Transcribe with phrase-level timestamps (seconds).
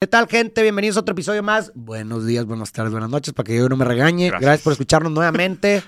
[0.00, 0.62] ¿Qué tal, gente?
[0.62, 1.72] Bienvenidos a otro episodio más.
[1.74, 4.30] Buenos días, buenas tardes, buenas noches, para que yo no me regañe.
[4.30, 5.82] Gracias, por escucharnos nuevamente.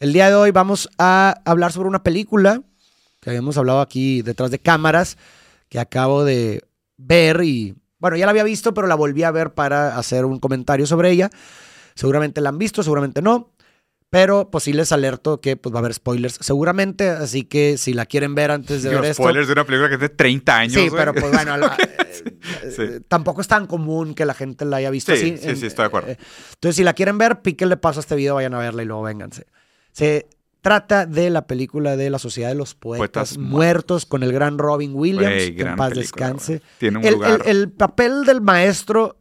[0.00, 2.60] El día de hoy vamos a hablar sobre una película
[3.20, 5.16] que habíamos hablado aquí detrás de cámaras,
[5.68, 6.64] que acabo de
[6.96, 10.40] ver y, bueno, ya la había visto, pero la volví a ver para hacer un
[10.40, 11.30] comentario sobre ella.
[11.94, 13.51] Seguramente la han visto, seguramente no.
[14.12, 17.94] Pero pues sí les alerto que pues va a haber spoilers seguramente, así que si
[17.94, 19.22] la quieren ver antes de ver esto...
[19.22, 20.74] spoilers de una película que es de 30 años.
[20.74, 21.54] Sí, pero pues bueno,
[22.78, 25.48] eh, tampoco es tan común que la gente la haya visto sí, así.
[25.48, 26.10] Sí, sí, estoy de acuerdo.
[26.10, 26.18] Eh,
[26.52, 29.00] entonces si la quieren ver, píquenle paso a este video, vayan a verla y luego
[29.00, 29.46] vénganse.
[29.92, 30.26] Se
[30.60, 34.90] trata de la película de la Sociedad de los Poetas, Muertos con el gran Robin
[34.94, 36.60] Williams, que en paz descanse.
[36.76, 37.40] Tiene un el, lugar.
[37.46, 39.16] el papel del maestro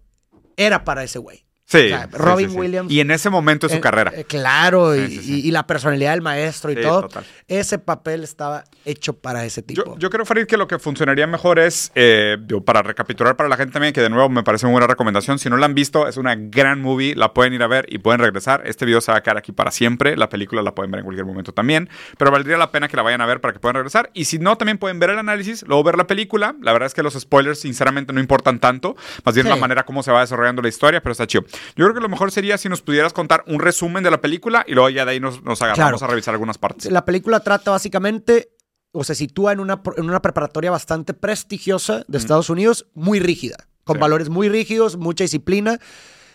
[0.57, 1.45] era para ese güey.
[1.71, 2.91] Sí, Robin Williams.
[2.91, 4.11] Y en ese momento de su eh, carrera.
[4.13, 7.07] Eh, claro, y, la personalidad del maestro y todo.
[7.47, 9.97] Ese papel estaba hecho para ese tipo.
[9.97, 13.73] Yo, creo, Farid, que lo que funcionaría mejor es, eh, para recapitular para la gente
[13.73, 15.39] también, que de nuevo me parece una buena recomendación.
[15.39, 17.99] Si no la han visto, es una gran movie, la pueden ir a ver y
[17.99, 18.63] pueden regresar.
[18.65, 20.17] Este video se va a quedar aquí para siempre.
[20.17, 21.89] La película la pueden ver en cualquier momento también.
[22.17, 24.09] Pero valdría la pena que la vayan a ver para que puedan regresar.
[24.13, 26.55] Y si no, también pueden ver el análisis, luego ver la película.
[26.61, 28.97] La verdad es que los spoilers, sinceramente, no importan tanto.
[29.23, 31.45] Más bien la manera como se va desarrollando la historia, pero está chido.
[31.75, 34.63] Yo creo que lo mejor sería si nos pudieras contar un resumen de la película
[34.67, 36.91] y luego ya de ahí nos, agarramos a revisar algunas partes.
[36.91, 38.51] La película trata básicamente
[38.91, 43.55] o se sitúa en una, en una preparatoria bastante prestigiosa de Estados Unidos, muy rígida,
[43.83, 45.79] con valores muy rígidos, mucha disciplina.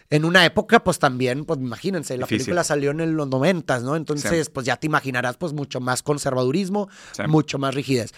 [0.09, 3.97] En una época, pues también, pues imagínense, la película salió en los noventas, ¿no?
[3.97, 6.89] Entonces, pues ya te imaginarás, pues mucho más conservadurismo,
[7.27, 8.13] mucho más rigidez.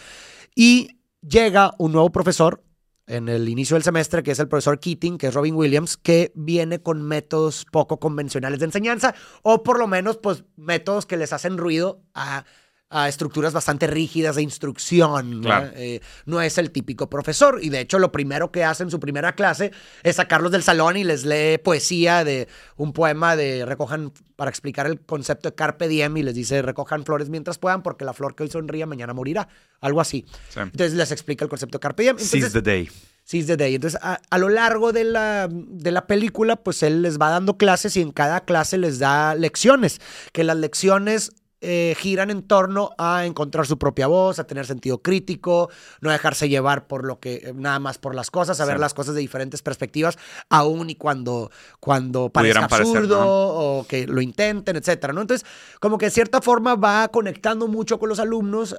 [0.55, 2.63] Y llega un nuevo profesor,
[3.09, 6.31] en el inicio del semestre, que es el profesor Keating, que es Robin Williams, que
[6.35, 11.33] viene con métodos poco convencionales de enseñanza, o por lo menos, pues, métodos que les
[11.33, 12.45] hacen ruido a
[12.91, 15.45] a estructuras bastante rígidas de instrucción.
[15.77, 16.41] Eh, ¿no?
[16.41, 17.59] es el típico profesor.
[17.63, 19.73] Y de hecho, lo primero que hace en su primera clase
[20.03, 24.87] es sacarlos del salón y les lee poesía de un poema de recojan, para explicar
[24.87, 28.35] el concepto de Carpe Diem, y les dice recojan flores mientras puedan, porque la flor
[28.35, 29.49] que hoy sonría mañana morirá.
[29.81, 30.25] Algo así.
[30.57, 32.19] Entonces les explica el concepto de Carpe Diem.
[32.19, 32.89] Seize the day.
[33.23, 33.75] Seize the day.
[33.75, 37.95] Entonces, a, lo largo de la, de la película, pues él les va dando clases
[37.99, 40.01] y en cada clase les da lecciones.
[40.33, 45.03] Que las lecciones eh, giran en torno a encontrar su propia voz, a tener sentido
[45.03, 45.71] crítico,
[46.01, 48.95] no dejarse llevar por lo que, eh, nada más por las cosas, a ver las
[48.95, 55.13] cosas de diferentes perspectivas, aún y cuando, cuando parezca absurdo o que lo intenten, etcétera,
[55.13, 55.21] ¿no?
[55.21, 55.49] Entonces,
[55.81, 58.77] como que de cierta forma va conectando mucho con los alumnos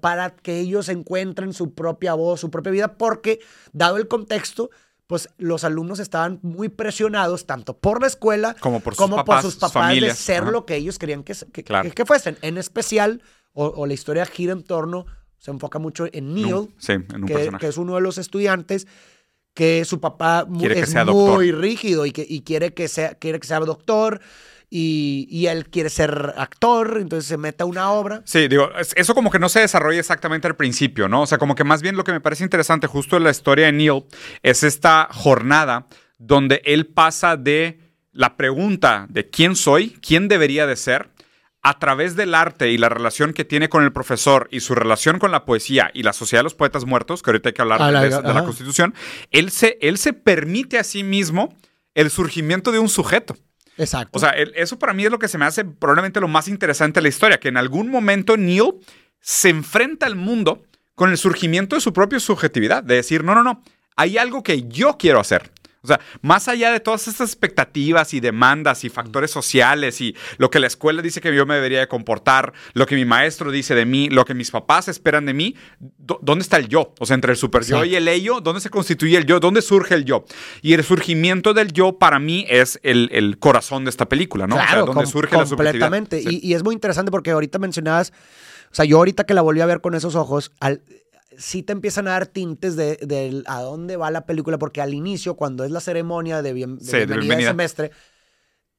[0.00, 3.40] para que ellos encuentren su propia voz, su propia vida, porque
[3.72, 4.70] dado el contexto,
[5.06, 9.52] pues los alumnos estaban muy presionados tanto por la escuela como por sus papás, por
[9.52, 12.36] sus papás de ser lo que ellos querían que, que, fuesen.
[12.42, 13.22] En especial,
[13.52, 15.06] o, la historia gira en torno,
[15.38, 16.74] se enfoca mucho en Neil,
[17.26, 18.86] que, es uno de los estudiantes
[19.54, 23.60] que su papá es muy rígido y, que, y quiere, que sea, quiere que sea
[23.60, 24.20] doctor
[24.68, 28.22] y, él quiere ser actor, entonces se mete a una obra.
[28.24, 31.22] Sí, digo, eso como que no se desarrolla exactamente al principio, ¿no?
[31.22, 33.66] O sea, como que más bien lo que me parece interesante justo en la historia
[33.66, 34.04] de Neil
[34.42, 35.86] es esta jornada
[36.18, 37.80] donde él pasa de
[38.12, 41.10] la pregunta de quién soy, quién debería de ser,
[41.62, 45.18] a través del arte y la relación que tiene con el profesor y su relación
[45.18, 47.82] con la poesía y la sociedad de los poetas muertos, que ahorita hay que hablar
[47.82, 48.94] ah, de, la Constitución,
[49.32, 51.56] él se, él se permite a sí mismo
[51.94, 53.36] el surgimiento de un sujeto.
[53.78, 54.16] Exacto.
[54.16, 56.98] O sea, eso para mí es lo que se me hace probablemente lo más interesante
[56.98, 58.74] de la historia, que en algún momento Neil
[59.20, 60.62] se enfrenta al mundo
[60.94, 63.62] con el surgimiento de su propia subjetividad, de decir, no, no, no,
[63.96, 65.50] hay algo que yo quiero hacer.
[65.82, 70.50] O sea, más allá de todas estas expectativas y demandas y factores sociales y lo
[70.50, 73.74] que la escuela dice que yo me debería de comportar, lo que mi maestro dice
[73.74, 76.92] de mí, lo que mis papás esperan de mí, ¿dónde está el yo?
[76.98, 79.38] O sea, entre el super yo y el ello, ¿dónde se constituye el yo?
[79.38, 80.24] ¿Dónde surge el yo?
[80.62, 84.56] Y el surgimiento del yo para mí es el, corazón de esta película, ¿no?
[84.56, 86.20] Claro, o sea, donde surge la Completamente.
[86.20, 88.12] Y, y, es muy interesante porque ahorita mencionabas,
[88.70, 90.82] o sea, yo ahorita que la volví a ver con esos ojos, al,
[91.38, 95.34] sí te empiezan a dar tintes de, a dónde va la película, porque al inicio,
[95.34, 97.90] cuando es la ceremonia de, bienvenida, de semestre,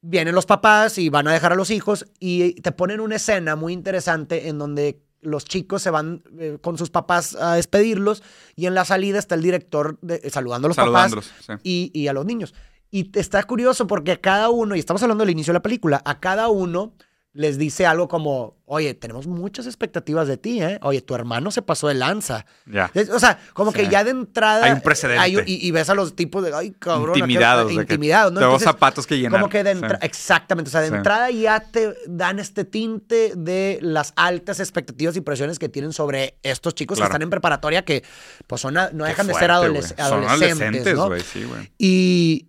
[0.02, 3.56] vienen los papás y van a dejar a los hijos y te ponen una escena
[3.56, 8.24] muy interesante en donde los chicos se van eh, con sus papás a despedirlos
[8.56, 9.98] y en la salida está el director
[10.30, 11.16] saludando a los papás
[11.64, 12.54] y, y, a los niños.
[12.90, 16.02] Y está curioso porque a cada uno, y estamos hablando del inicio de la película,
[16.06, 16.94] a cada uno
[17.38, 20.80] les dice algo como, oye, tenemos muchas expectativas de ti, ¿eh?
[20.82, 22.46] Oye, tu hermano se pasó de lanza.
[22.66, 22.90] Ya.
[22.96, 23.78] Es- O sea, como Sí.
[23.78, 24.66] que ya de entrada...
[24.66, 25.22] Hay un precedente.
[25.22, 27.12] hay y, y ves a los tipos de, ay, cabrón.
[27.16, 27.68] aquel- Intimidados.
[27.72, 28.40] que Intimidados, ¿no?
[28.42, 29.40] Entonces, zapatos que llenar.
[29.40, 29.78] como que de Sí.
[29.78, 30.96] entrada, exactamente, o sea, de Sí.
[30.96, 36.40] entrada ya te dan este tinte de las altas expectativas y presiones que tienen sobre
[36.42, 37.10] estos chicos Claro.
[37.10, 38.04] que están en preparatoria que
[38.48, 39.90] pues son no dejan de ser adoles-.
[39.96, 41.06] Son adolescentes, adolescentes, ¿no?
[41.08, 41.72] güey, sí, güey.
[41.78, 42.48] Y,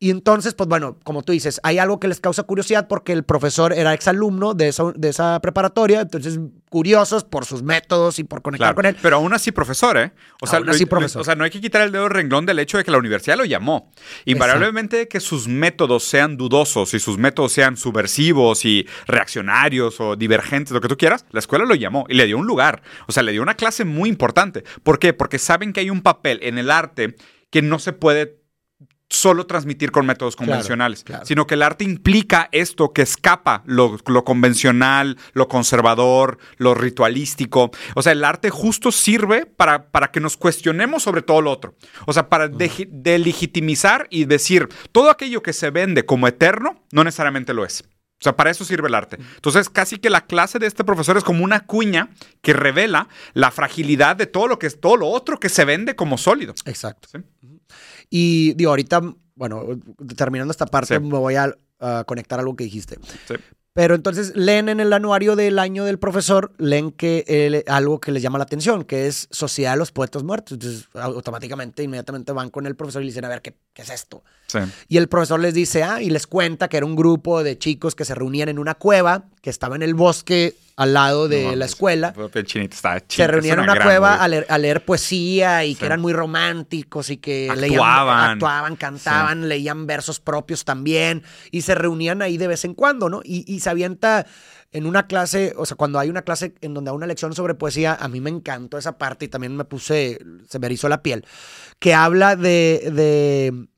[0.00, 3.24] y entonces, pues bueno, como tú dices, hay algo que les causa curiosidad porque el
[3.24, 6.38] profesor era exalumno de esa, de esa preparatoria, entonces
[6.70, 8.96] curiosos por sus métodos y por conectar Claro, con él.
[9.02, 10.12] Pero aún así, profesor, ¿eh?
[10.40, 11.22] O sea, Aún así, lo- profesor.
[11.22, 13.36] o sea, no hay que quitar el dedo renglón del hecho de que la universidad
[13.38, 13.90] lo llamó.
[14.24, 20.72] Invariablemente que sus métodos sean dudosos y sus métodos sean subversivos y reaccionarios o divergentes,
[20.72, 22.82] lo que tú quieras, la escuela lo llamó y le dio un lugar.
[23.06, 24.62] O sea, le dio una clase muy importante.
[24.82, 25.12] ¿Por qué?
[25.12, 27.16] Porque saben que hay un papel en el arte
[27.50, 28.38] que no se puede
[29.10, 31.24] solo transmitir con métodos convencionales, claro.
[31.24, 37.70] sino que el arte implica esto que escapa lo, lo convencional, lo conservador, lo ritualístico.
[37.94, 41.74] O sea, el arte justo sirve para, para que nos cuestionemos sobre todo lo otro.
[42.06, 47.04] O sea, para deji- delegitimizar y decir todo aquello que se vende como eterno no
[47.04, 47.84] necesariamente lo es.
[48.20, 49.16] O sea, para eso sirve el arte.
[49.36, 52.10] Entonces, casi que la clase de este profesor es como una cuña
[52.42, 55.94] que revela la fragilidad de todo lo que es todo lo otro que se vende
[55.94, 56.52] como sólido.
[56.64, 57.08] Exacto.
[57.12, 57.18] ¿sí?
[58.10, 59.00] Y digo, ahorita,
[59.34, 59.64] bueno,
[60.16, 61.00] terminando esta parte, Sí.
[61.00, 62.98] me voy a, a conectar algo que dijiste.
[63.26, 63.34] Sí.
[63.74, 68.22] Pero entonces leen en el anuario del año del profesor, leen que algo que les
[68.24, 70.54] llama la atención, que es Sociedad de los Poetas Muertos.
[70.54, 73.90] Entonces, automáticamente, inmediatamente van con el profesor y le dicen, a ver, ¿qué, qué es
[73.90, 74.24] esto?
[74.48, 74.58] Sí.
[74.88, 77.94] Y el profesor les dice, ah, y les cuenta que era un grupo de chicos
[77.94, 81.56] que se reunían en una cueva, que estaba en el bosque al lado de No
[81.56, 82.14] la escuela.
[82.34, 85.80] el chinito está Se es en una cueva a leer, a leer poesía y Sí.
[85.80, 87.60] que eran muy románticos y que Actuaban.
[87.60, 93.10] leían, actuaban, cantaban, leían versos propios también y se reunían ahí de vez en cuando,
[93.10, 93.22] ¿no?
[93.24, 94.24] Y, y se avienta
[94.70, 97.54] en una clase, o sea, cuando hay una clase en donde hay una lección sobre
[97.54, 101.02] poesía, a mí me encantó esa parte y también me puse, se me erizó la
[101.02, 101.24] piel,
[101.80, 102.90] que habla de...
[102.94, 103.68] de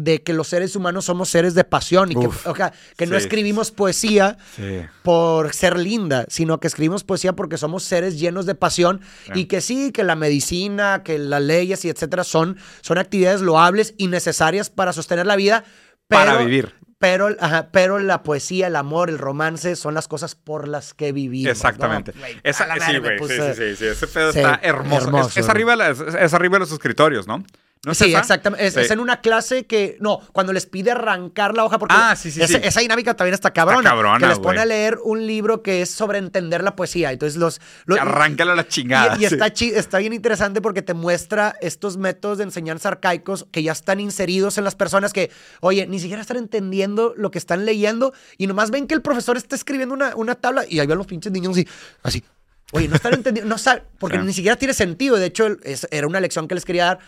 [0.00, 3.06] de que los seres humanos somos seres de pasión y que, Uf, o sea, que
[3.06, 4.80] no escribimos poesía Sí.
[5.02, 9.32] por ser linda, sino que escribimos poesía porque somos seres llenos de pasión Sí.
[9.40, 13.94] y que sí, que la medicina, que las leyes y etcétera son, son actividades loables
[13.98, 15.64] y necesarias para sostener la vida.
[16.06, 16.72] Pero, Para vivir.
[17.00, 21.12] Pero, ajá, pero la poesía, el amor, el romance son las cosas por las que
[21.12, 21.50] vivimos.
[21.52, 22.12] Exactamente.
[22.12, 22.20] ¿no?
[22.20, 23.18] Güey, Esa- la sí, güey.
[23.20, 23.84] Sí, sí, sí, sí.
[23.84, 25.06] Ese pedo Sí, está hermoso.
[25.06, 27.44] hermoso, Es, arriba de las- es- es arriba de los escritorios, ¿no?
[27.86, 28.18] ¿No es sí, esa?
[28.18, 28.66] exactamente.
[28.66, 28.80] Es, Sí.
[28.80, 29.96] es en una clase que.
[30.00, 33.52] No, cuando les pide arrancar la hoja, porque Ah, sí, sí, esa, dinámica también está
[33.52, 33.88] cabrona.
[33.90, 37.12] cabrona, que les pone a leer un libro que es sobre entender la poesía.
[37.12, 37.60] Entonces los.
[37.86, 39.16] los Arráncalo a la chingada.
[39.16, 43.46] Y, y está, chi- está bien interesante porque te muestra estos métodos de enseñanza arcaicos
[43.52, 47.38] que ya están inseridos en las personas que, oye, ni siquiera están entendiendo lo que
[47.38, 50.86] están leyendo y nomás ven que el profesor está escribiendo una, una tabla y ahí
[50.88, 51.68] van los pinches niños así,
[52.02, 52.24] así.
[52.72, 54.22] Oye, no están entendiendo, no saben, porque Sí.
[54.26, 55.16] ni siquiera tiene sentido.
[55.16, 56.98] De hecho, es- era una lección que les quería dar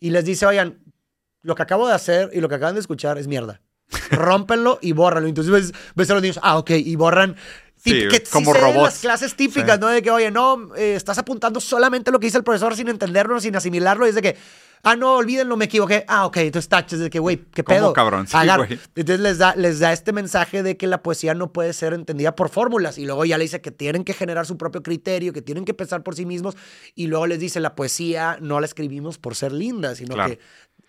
[0.00, 0.78] y les dice, oigan,
[1.42, 3.60] lo que acabo de hacer y lo que acaban de escuchar es mierda.
[4.10, 5.28] Rómpenlo y bórralo.
[5.28, 7.36] Entonces ves, ves a los niños, ah, ok, y borran.
[7.88, 8.82] Sí, que como robots.
[8.84, 9.80] las clases típicas, Sí.
[9.80, 9.88] ¿no?
[9.88, 13.40] De que, oye, no, eh, estás apuntando solamente lo que dice el profesor sin entenderlo,
[13.40, 14.06] sin asimilarlo.
[14.06, 14.36] Y es de que,
[14.82, 16.04] ah, no, olvídenlo, me equivoqué.
[16.08, 17.92] Ah, ok, entonces taches de que, güey, ¿qué ¿Cómo, pedo?
[17.92, 18.26] cabrón?
[18.26, 18.36] Sí.
[18.36, 22.34] Entonces les da, les da este mensaje de que la poesía no puede ser entendida
[22.36, 22.98] por fórmulas.
[22.98, 25.74] Y luego ya le dice que tienen que generar su propio criterio, que tienen que
[25.74, 26.56] pensar por sí mismos.
[26.94, 30.30] Y luego les dice, la poesía no la escribimos por ser linda, sino Claro.
[30.30, 30.38] que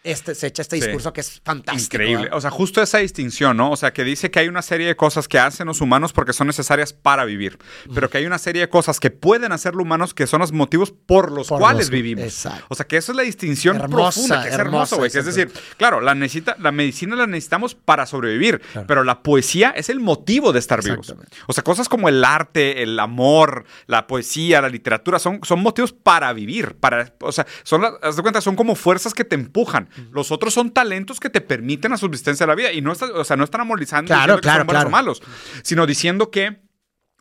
[0.04, 0.84] este, se echa este Sí.
[0.84, 1.96] discurso que es fantástico.
[1.98, 2.24] Increíble.
[2.24, 2.38] ¿verdad?
[2.38, 3.72] O sea, justo esa distinción, ¿no?
[3.72, 6.32] O sea, que dice que hay una serie de cosas que hacen los humanos porque
[6.32, 7.58] son necesarias para vivir,
[7.94, 10.52] pero que hay una serie de cosas que pueden hacer los humanos que son los
[10.54, 12.24] motivos por los Por cuales los- vivimos.
[12.24, 12.66] exacto.
[12.70, 15.08] O sea, que eso es la distinción Hermosa, profunda, que es hermosa hermoso, güey.
[15.10, 18.88] Es esa decir, claro, la, necesita, la medicina la necesitamos para sobrevivir, Claro.
[18.88, 21.14] pero la poesía es el motivo de estar vivos.
[21.48, 25.92] O sea, cosas como el arte, el amor, la poesía, la literatura, son, son motivos
[25.92, 26.76] para vivir.
[26.76, 29.89] Para, o sea, son, haz de cuenta, son como fuerzas que te empujan.
[30.12, 32.72] Los otros son talentos que te permiten la subsistencia de la vida.
[32.72, 34.88] Y no, está, o sea, no están amolizando Claro, diciendo que claro, son buenos claro.
[34.90, 35.22] o malos,
[35.64, 36.62] sino diciendo que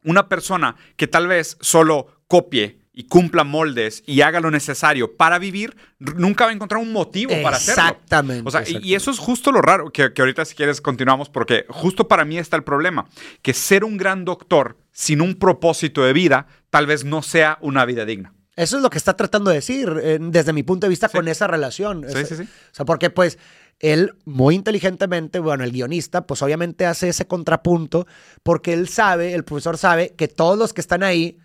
[0.04, 5.38] una persona que tal vez solo copie y cumpla moldes y haga lo necesario para
[5.38, 7.82] vivir, nunca va a encontrar un motivo para hacerlo.
[7.84, 8.96] Exactamente, O sea, y- y exactamente.
[8.96, 12.38] eso es justo lo raro, que, que ahorita si quieres continuamos, porque justo para mí
[12.38, 13.06] está el problema,
[13.40, 17.84] que ser un gran doctor sin un propósito de vida tal vez no sea una
[17.84, 18.32] vida digna.
[18.58, 21.16] Eso es lo que está tratando de decir, eh, desde mi punto de vista, Sí.
[21.16, 22.04] con esa relación.
[22.08, 22.42] Sí, Es- sí, sí.
[22.42, 23.38] O sea, porque pues
[23.78, 28.06] él muy inteligentemente, bueno, el guionista, pues obviamente hace ese contrapunto
[28.42, 31.38] porque él sabe, el profesor sabe que todos los que están ahí,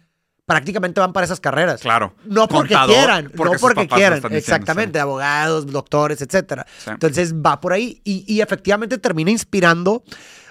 [0.46, 1.82] prácticamente van para esas carreras.
[1.82, 2.14] Claro.
[2.26, 4.16] No porque Contador, quieran, porque no porque quieran.
[4.20, 6.66] diciendo, Exactamente, abogados, doctores, etcétera.
[6.84, 6.90] Sí.
[6.92, 10.04] Entonces va por ahí y, y efectivamente termina inspirando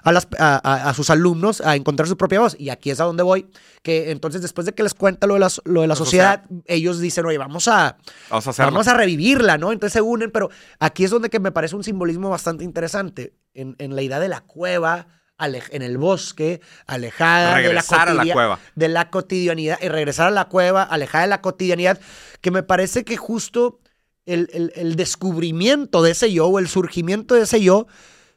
[0.02, 2.56] a, las, a, a- a sus alumnos a encontrar su propia voz.
[2.58, 3.46] Y aquí es a donde voy,
[3.82, 6.44] que entonces después de que les cuenta lo de la, lo de la La sociedad,
[6.66, 7.98] ellos dicen, oye, vamos a,
[8.30, 9.72] Vamos vamos a revivirla, ¿no?
[9.72, 10.48] Entonces se unen, pero
[10.80, 14.28] aquí es donde que me parece un simbolismo bastante interesante, en, en la idea de
[14.28, 15.06] la cueva,
[15.46, 18.58] en el bosque, alejada Regresar a de la, la cotidia- cueva.
[18.74, 22.00] de la cotidianidad, y regresar a la cueva, alejada de la cotidianidad,
[22.40, 23.80] que me parece que justo
[24.26, 27.86] el, el- el descubrimiento de ese yo o el surgimiento de ese yo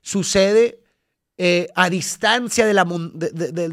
[0.02, 0.80] sucede
[1.38, 3.70] eh, a distancia de la, de, de-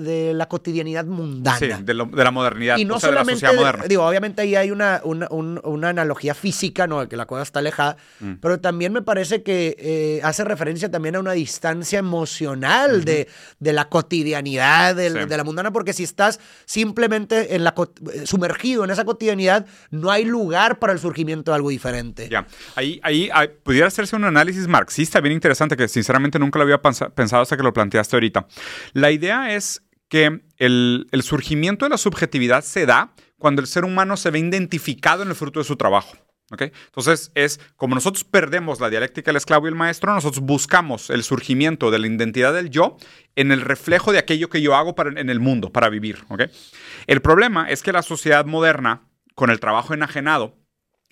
[0.00, 1.58] de- la cotidianidad mundana.
[1.58, 2.76] Sí, de, lo- de la modernidad.
[2.78, 3.84] Y no o sea, de la solamente, sociedad moderna.
[3.88, 7.08] digo, obviamente ahí hay una, una, un- una analogía física, ¿no?
[7.08, 8.34] Que la cueva está alejada, Mm.
[8.40, 13.26] pero también me parece que eh, hace referencia también a una distancia emocional de,
[13.58, 15.02] de la cotidianidad, Sí.
[15.26, 17.74] de la mundana, porque si estás simplemente en la,
[18.14, 22.28] eh, sumergido en esa cotidianidad, no hay lugar para el surgimiento de algo diferente.
[22.30, 26.62] Ya, ahí, ahí, ahí pudiera hacerse un análisis marxista bien interesante que sinceramente nunca lo
[26.64, 28.46] había pensa- pensado hasta que lo planteaste ahorita.
[28.92, 33.84] La idea es que el, el surgimiento de la subjetividad se da cuando el ser
[33.84, 36.16] humano se ve identificado en el fruto de su trabajo.
[36.50, 36.62] ¿ok?
[36.62, 41.22] Entonces, es como nosotros perdemos la dialéctica del esclavo y el maestro, nosotros buscamos el
[41.22, 42.96] surgimiento de la identidad del yo
[43.36, 46.24] en el reflejo de aquello que yo hago para, en el mundo, para vivir.
[46.28, 46.42] ¿ok?
[47.06, 49.02] El problema es que la sociedad moderna,
[49.34, 50.56] con el trabajo enajenado,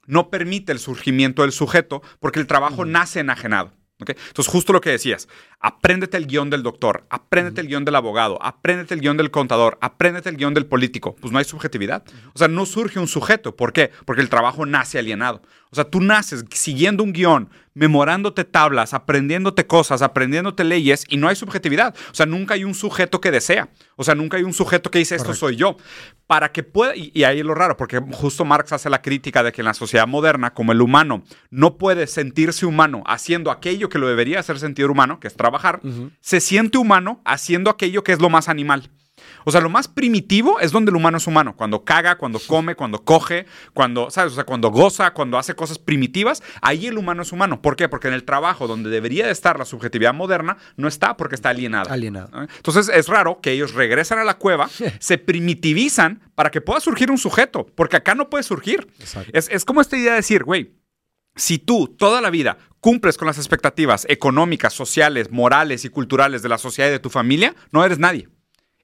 [0.07, 3.73] no permite el surgimiento del sujeto porque el trabajo nace enajenado.
[4.01, 4.11] ¿ok?
[4.11, 5.29] Entonces, justo lo que decías,
[5.61, 9.79] apréndete el guion del doctor, apréndete el guion del abogado, apréndete el guion del contador,
[9.81, 11.17] apréndete el guion del político.
[11.17, 12.05] Pues no hay subjetividad.
[12.35, 13.57] O sea, no surge un sujeto.
[13.57, 13.91] ¿Por qué?
[14.05, 15.43] Porque el trabajo nace alienado.
[15.71, 21.29] O sea, tú naces siguiendo un guion, memorándote tablas, aprendiéndote cosas, aprendiéndote leyes y no
[21.29, 21.95] hay subjetividad.
[22.11, 23.69] O sea, nunca hay un sujeto que desea.
[23.97, 25.77] O sea, nunca hay un sujeto que dice esto soy yo.
[26.27, 29.43] Para que pueda, y, y ahí es lo raro, porque justo Marx hace la crítica
[29.43, 33.89] de que en la sociedad moderna, como el humano no puede sentirse humano haciendo aquello
[33.89, 35.81] que lo debería hacer sentir humano, que es trabajar,
[36.21, 38.91] se siente humano haciendo aquello que es lo más animal.
[39.45, 41.57] O sea, lo más primitivo es donde el humano es humano.
[41.57, 44.33] Cuando caga, cuando come, cuando coge, cuando, ¿sabes?
[44.33, 47.63] O sea, cuando goza, cuando hace cosas primitivas, ahí el humano es humano.
[47.63, 47.89] ¿Por qué?
[47.89, 51.51] Porque en el trabajo donde debería de estar la subjetividad moderna, no está porque está
[51.51, 51.93] alienada.
[51.93, 52.29] Alienado.
[52.33, 52.43] ¿no?
[52.43, 54.69] Entonces es raro que ellos regresan a la cueva,
[55.01, 58.87] se primitivizan para que pueda surgir un sujeto, porque acá no puede surgir.
[59.33, 60.79] Es, es como esta idea de decir, güey,
[61.39, 66.49] si tú toda la vida cumples con las expectativas económicas, sociales, morales y culturales de
[66.51, 68.29] la sociedad y de tu familia, no eres nadie.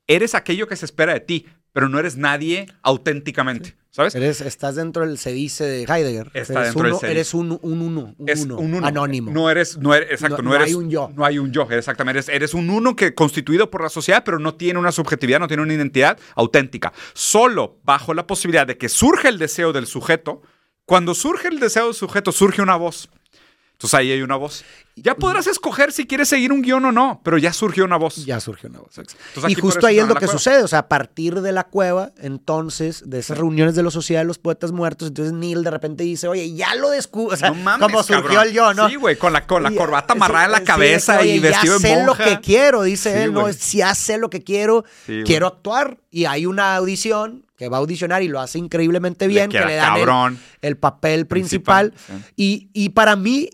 [0.06, 4.14] Eres aquello que se espera de ti, pero no eres nadie auténticamente, ¿sabes?
[4.14, 6.30] Eres, estás dentro del se dice de Heidegger.
[6.34, 7.10] Está eres dentro del uno, dice.
[7.10, 8.86] Eres un, un uno, un es uno, un uno.
[8.86, 9.30] anónimo.
[9.32, 10.68] No eres, no eres, exacto, No- no, no eres.
[10.68, 11.10] hay un yo.
[11.14, 12.18] No hay un yo, exactamente.
[12.18, 15.48] Eres, eres un uno que constituido por la sociedad, pero no tiene una subjetividad, no
[15.48, 16.92] tiene una identidad auténtica.
[17.12, 20.42] Solo bajo la posibilidad de que surge el deseo del sujeto,
[20.86, 23.08] cuando surge el deseo del sujeto, surge una voz.
[23.72, 24.64] Entonces ahí hay una voz.
[24.96, 28.24] Ya podrás escoger si quieres seguir un guion o no, pero ya surgió una voz.
[28.24, 28.96] Ya surgió una voz.
[28.96, 29.16] Entonces,
[29.50, 30.32] y justo ahí es lo que cueva.
[30.32, 30.62] sucede.
[30.62, 34.26] O sea, a partir de la cueva, entonces, de esas reuniones de la Sociedad de
[34.26, 37.34] los Poetas Muertos, entonces Neil de repente dice, oye, ya lo descubrí.
[37.34, 38.46] O sea, No mames, como surgió cabrón.
[38.46, 38.88] el yo, ¿no?
[38.88, 41.22] Sí, güey, con la, con la Y, corbata eh, amarrada en la sí, cabeza de
[41.24, 42.06] que, y oye, vestido ya de sé monja.
[42.06, 43.40] lo que quiero, dice Sí, él, ¿no?
[43.40, 43.50] güey.
[43.54, 45.98] Es, Ya sé lo que quiero, Sí, quiero actuar.
[46.12, 49.76] Y hay una audición que va a audicionar y lo hace increíblemente bien, que le
[49.76, 51.90] dan el- papel principal.
[51.92, 53.48] Principal, Y, y para mí,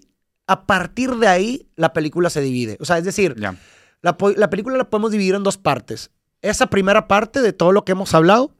[0.46, 2.76] a partir de ahí, la película se divide.
[2.80, 6.10] O sea, es decir, la, la película la podemos dividir en dos partes.
[6.42, 8.54] Esa primera parte de todo lo que hemos hablado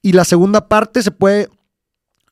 [0.00, 1.48] y la segunda parte se puede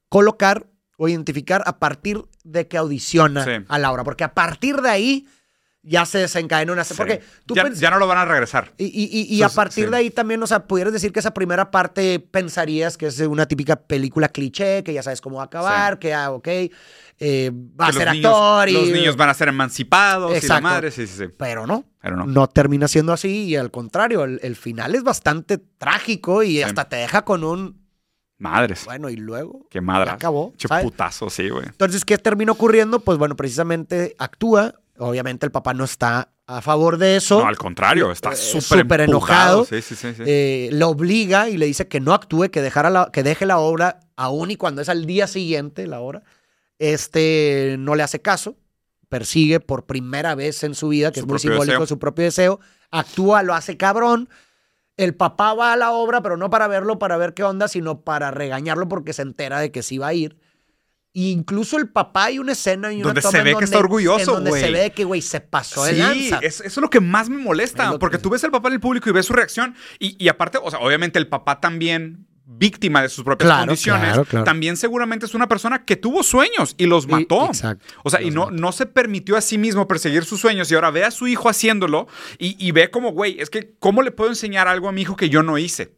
[0.08, 0.66] colocar
[0.96, 3.50] o identificar a partir de que audiciona Sí.
[3.68, 4.04] a Laura.
[4.04, 5.26] Porque a partir de ahí
[5.86, 6.82] ya se desencadena una...
[6.84, 6.94] Sí.
[6.96, 8.72] Porque tú ya, ya no lo van a regresar.
[8.78, 9.90] y, y- y- a partir sí.
[9.90, 13.46] de ahí también, o sea, pudieras decir que esa primera parte pensarías que es una
[13.46, 16.48] típica película cliché, que ya sabes cómo va a acabar, que, ah, ok,
[17.18, 17.50] eh,
[17.80, 18.72] va a ser niños- actor y...
[18.72, 21.34] Los niños van a ser emancipados y la madre, sí, sí, sí.
[21.38, 22.26] Pero no, Pero no.
[22.26, 26.88] no termina siendo así y al contrario, el, el final es bastante trágico y hasta
[26.88, 27.84] te deja con un,
[28.38, 28.84] Madres.
[28.84, 30.10] bueno, y luego Qué madre.
[30.10, 30.52] acabó.
[30.56, 30.66] Che
[31.30, 31.66] sí, güey.
[31.66, 33.00] Entonces, ¿qué termina ocurriendo?
[33.00, 37.40] Pues bueno, precisamente actúa, obviamente el papá no está a favor de eso.
[37.40, 39.64] No, al contrario, está Eh, súper enojado.
[39.64, 40.08] Sí, sí, sí.
[40.26, 43.58] eh, lo obliga y le dice que no actúe, que, dejara la, que deje la
[43.58, 46.22] obra, aún y cuando es al día siguiente la obra.
[46.78, 48.56] Este no le hace caso,
[49.08, 51.86] persigue por primera vez en su vida, que Su es muy simbólico deseo.
[51.86, 52.60] su propio deseo,
[52.90, 54.28] actúa, lo hace cabrón.
[54.96, 58.00] El papá va a la obra, pero no para verlo, para ver qué onda, sino
[58.02, 60.36] para regañarlo porque se entera de que sí va a ir.
[61.16, 63.78] E incluso el papá hay una escena y una Donde toma se ve que está
[63.78, 64.72] orgulloso, en donde se güey.
[64.72, 66.38] ve que, güey, se pasó de Sí, lanza.
[66.42, 68.74] es- eso es lo que más me molesta, porque que- tú ves al papá en
[68.74, 69.76] el público y ves su reacción.
[70.00, 74.08] Y, y aparte, o sea, obviamente el papá también víctima de sus propias Claro, condiciones,
[74.08, 74.44] claro, claro.
[74.44, 77.46] también seguramente es una persona que tuvo sueños y los mató.
[77.46, 78.56] exacto, O sea, y no, mató.
[78.56, 81.48] no se permitió a sí mismo perseguir sus sueños y ahora ve a su hijo
[81.48, 82.06] haciéndolo
[82.38, 85.16] y, y ve como, güey, es que, ¿cómo le puedo enseñar algo a mi hijo
[85.16, 85.94] que yo no hice?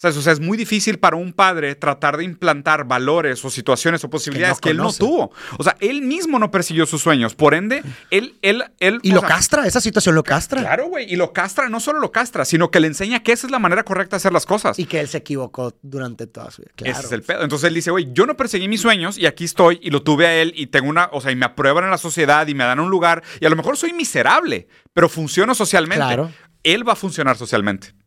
[0.00, 0.16] ¿Sabes?
[0.16, 4.08] O sea, es muy difícil para un padre tratar de implantar valores o situaciones o
[4.08, 5.30] posibilidades que, él no tuvo.
[5.58, 7.34] O sea, él mismo no persiguió sus sueños.
[7.34, 8.98] Por ende, él, él, él.
[9.02, 10.62] Y lo sea, castra, esa situación lo castra.
[10.62, 11.12] Claro, güey.
[11.12, 13.58] Y lo castra, no solo lo castra, sino que le enseña que esa es la
[13.58, 14.78] manera correcta de hacer las cosas.
[14.78, 16.72] Y que él se equivocó durante toda su vida.
[16.76, 16.92] Claro.
[16.96, 17.42] Ese es el pedo.
[17.42, 20.26] Entonces él dice, güey, yo no perseguí mis sueños y aquí estoy y lo tuve
[20.26, 22.64] a él y tengo una, o sea, y me aprueban en la sociedad y me
[22.64, 26.06] dan un lugar y a lo mejor soy miserable, pero funciono socialmente.
[26.06, 26.32] Claro.
[26.62, 27.99] Él va a funcionar socialmente.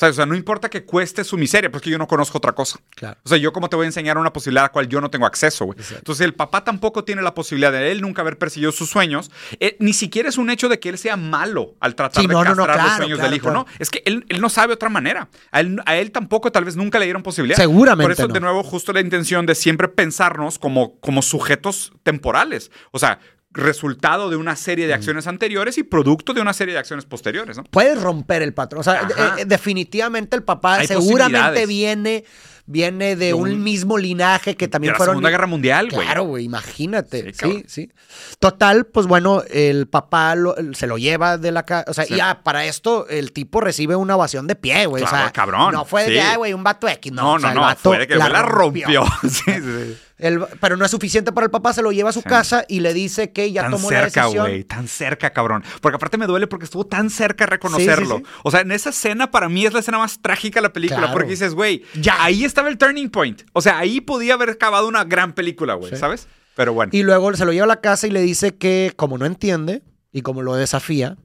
[0.00, 0.14] ¿Sabes?
[0.14, 2.80] O sea, no importa que cueste su miseria, porque yo no conozco otra cosa.
[2.96, 3.18] Claro.
[3.22, 5.10] O sea, yo cómo te voy a enseñar una posibilidad a la cual yo no
[5.10, 5.78] tengo acceso, güey.
[5.94, 9.30] Entonces, el papá tampoco tiene la posibilidad de él nunca haber perseguido sus sueños.
[9.58, 12.32] Eh, ni siquiera es un hecho de que él sea malo al tratar Sí, de
[12.32, 13.50] no, no, no, castrar los sueños claro, del hijo.
[13.50, 15.28] No, es que él, él no sabe otra manera.
[15.50, 17.58] A él, a él tampoco tal vez nunca le dieron posibilidad.
[17.58, 22.70] Seguramente Por eso, de nuevo, justo la intención de siempre pensarnos como, como sujetos temporales.
[22.90, 23.20] O sea,
[23.52, 24.88] resultado de una serie Mm.
[24.88, 27.64] de acciones anteriores y producto de una serie de acciones posteriores, ¿no?
[27.64, 28.80] Puedes romper el patrón.
[28.80, 32.24] O sea, eh, definitivamente el papá Hay seguramente viene,
[32.66, 35.14] viene de, De un, un- mismo linaje que también de la fueron.
[35.14, 36.06] Segunda Guerra Mundial, güey.
[36.06, 37.32] Claro, güey, imagínate.
[37.34, 37.90] Sí, Sí,
[38.38, 41.90] Total, pues bueno, el papá lo- se lo lleva de la casa.
[41.90, 42.14] O sea, Sí.
[42.14, 45.02] y ya para esto el tipo recibe una ovación de pie, güey.
[45.02, 46.14] o Claro, sea, cabrón, No fue de sí.
[46.14, 47.12] que, "Ay, güey, un vato X.
[47.12, 49.02] No, No, o sea, no, no, vato fue de que la, la rompió.
[49.22, 49.96] Sí, sí, sí.
[50.20, 52.28] El- pero no es suficiente para el papá, se lo lleva a su Sí.
[52.28, 54.46] casa y le dice que ya tan tomó la cerca, decisión.
[54.46, 55.64] güey, tan cerca, cabrón.
[55.80, 58.16] Porque aparte me duele porque estuvo tan cerca de reconocerlo.
[58.18, 58.40] Sí, sí, sí.
[58.44, 60.98] O sea, en esa escena para mí es la escena más trágica de la película
[61.00, 61.12] Claro.
[61.12, 62.22] porque dices, güey, Ya.
[62.22, 63.42] ahí estaba el turning point.
[63.52, 65.96] O sea, ahí podía haber acabado una gran película, güey.
[65.96, 66.28] ¿sabes?
[66.56, 66.90] Pero bueno.
[66.94, 69.82] Y luego se lo lleva a la casa y le dice que como no entiende
[70.12, 71.16] y como lo desafía,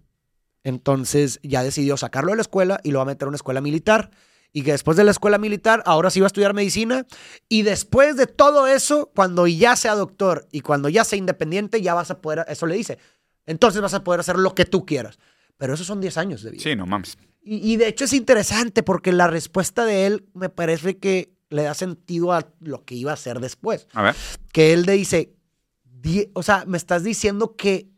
[0.63, 3.61] entonces ya decidió sacarlo de la escuela y lo va a meter a una escuela
[3.61, 4.11] militar.
[4.57, 7.05] Y que después de la escuela militar, ahora sí va a estudiar medicina.
[7.49, 11.93] Y después de todo eso, cuando ya sea doctor y cuando ya sea independiente, ya
[11.93, 12.97] vas a poder, eso le dice,
[13.45, 15.19] entonces vas a poder hacer lo que tú quieras.
[15.57, 16.63] Pero esos son 10 años de vida.
[16.63, 17.17] Sí, no mames.
[17.43, 21.63] Y, y de hecho es interesante porque la respuesta de él me parece que le
[21.63, 24.15] da sentido a lo que iba a hacer después A ver.
[24.53, 25.35] que él le dice,
[25.83, 27.89] "Die- o sea, me estás diciendo que,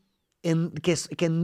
[0.43, 0.95] en, que,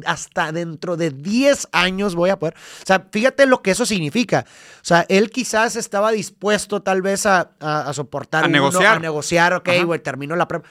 [0.06, 2.54] hasta dentro de 10 años voy a poder.
[2.56, 4.46] O sea, fíjate lo que eso significa.
[4.78, 8.98] O sea, él quizás estaba dispuesto tal vez a, a- a soportar A uno, negociar.
[8.98, 10.66] a negociar, ok, güey, termino la prueba.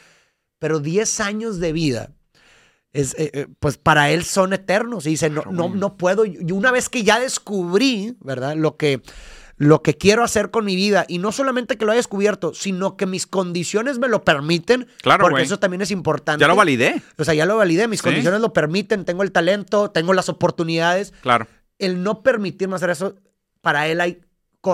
[0.59, 2.11] Pero 10 años de vida.
[2.93, 5.07] Es, eh, eh, pues para él son eternos.
[5.07, 6.25] Y dice, no, no, no puedo.
[6.26, 8.54] Y una vez que ya descubrí, ¿verdad?
[8.54, 9.00] Lo que,
[9.62, 12.96] lo que quiero hacer con mi vida, y no solamente que lo haya descubierto, sino
[12.96, 16.40] que mis condiciones me lo permiten, Claro, porque eso también es importante.
[16.40, 17.00] Ya lo validé.
[17.16, 18.04] O sea, ya lo validé, mis Sí.
[18.04, 21.12] condiciones lo permiten, tengo el talento, tengo las oportunidades.
[21.22, 21.46] Claro.
[21.78, 23.14] El no permitirme hacer eso,
[23.60, 24.20] para él hay,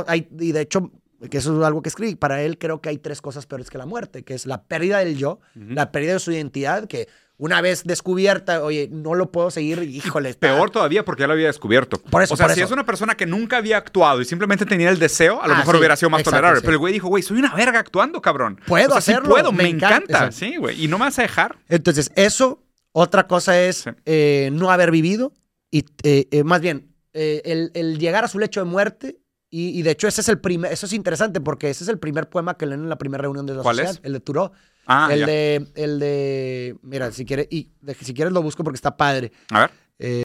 [0.07, 0.91] hay y de hecho,
[1.31, 3.77] que eso es algo que escribí, para él creo que hay tres cosas peores que
[3.79, 7.61] la muerte, que es la pérdida del yo, la pérdida de su identidad, que una
[7.61, 10.31] vez descubierta, oye, no lo puedo seguir, híjole.
[10.31, 11.99] está- Peor todavía porque ya lo había descubierto.
[11.99, 12.67] Por eso, o sea, por si eso.
[12.67, 15.59] es una persona que nunca había actuado y simplemente tenía el deseo, a lo Ah,
[15.59, 16.61] mejor sí, hubiera sido más exacto, tolerable.
[16.61, 16.65] sí.
[16.65, 18.61] Pero el güey dijo, güey, soy una verga actuando, cabrón.
[18.67, 20.33] Puedo o sea, sí hacerlo, puedo, me, me encanta.
[20.33, 20.85] Sí, güey.
[20.85, 21.57] Y no me vas a dejar.
[21.69, 25.33] Entonces, eso, otra cosa es eh, no haber vivido
[25.71, 29.21] y eh, eh, más bien el, el llegar a su lecho de muerte.
[29.51, 31.99] Y, y de hecho, ese es el primer, eso es interesante porque ese es el
[31.99, 34.01] primer poema que leen en la primera reunión de la ¿Cuál sociedad, es?
[34.05, 34.53] el de Turó.
[34.89, 35.27] Ah, el ya.
[35.27, 39.31] de, el de, mira, si quieres, y de- si quieres lo busco porque está padre.
[39.51, 39.61] A
[39.99, 40.23] ver.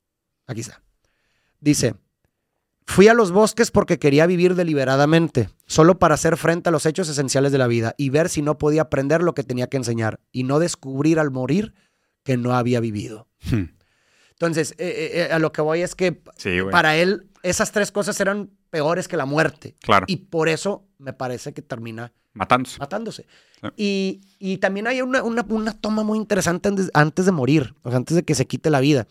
[0.47, 0.82] Aquí está.
[1.60, 1.95] Dice,
[2.86, 7.08] fui a los bosques porque quería vivir deliberadamente, solo para hacer frente a los hechos
[7.10, 10.19] esenciales de la vida y ver si no podía aprender lo que tenía que enseñar
[10.32, 11.73] y no descubrir al morir
[12.23, 13.28] que no había vivido.
[13.49, 13.65] Hmm.
[14.32, 17.91] Entonces, eh, eh, eh, a lo que voy es que Sí, para él esas tres
[17.91, 19.76] cosas eran peores que la muerte.
[19.82, 20.06] Claro.
[20.10, 22.80] Y por eso me parece que termina Matándose.
[22.80, 23.28] matándose.
[23.62, 23.68] Sí.
[23.78, 27.90] Y, y también hay una, una- una toma muy interesante antes, antes de morir, o
[27.92, 29.06] sea, antes de que se quite la vida,